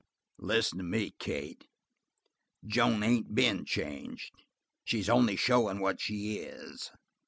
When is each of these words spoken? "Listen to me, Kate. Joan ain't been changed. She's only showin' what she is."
"Listen 0.39 0.79
to 0.79 0.83
me, 0.83 1.11
Kate. 1.19 1.67
Joan 2.65 3.03
ain't 3.03 3.35
been 3.35 3.65
changed. 3.65 4.33
She's 4.83 5.09
only 5.09 5.35
showin' 5.35 5.79
what 5.79 6.01
she 6.01 6.37
is." 6.39 6.89